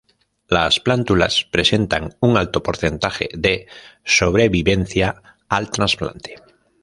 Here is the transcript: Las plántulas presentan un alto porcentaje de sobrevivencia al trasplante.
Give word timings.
Las 0.47 0.79
plántulas 0.79 1.47
presentan 1.51 2.15
un 2.21 2.35
alto 2.35 2.63
porcentaje 2.63 3.29
de 3.37 3.67
sobrevivencia 4.03 5.21
al 5.47 5.69
trasplante. 5.69 6.37